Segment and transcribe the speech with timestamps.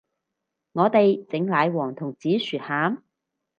[0.71, 3.03] 我哋整奶黃同紫薯餡